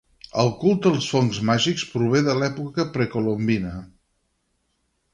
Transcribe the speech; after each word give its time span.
El 0.43 0.47
culte 0.63 0.89
als 0.93 1.09
fongs 1.15 1.41
màgics 1.51 1.85
prové 1.93 2.23
de 2.31 2.37
l'època 2.41 2.89
precolombina. 2.99 3.79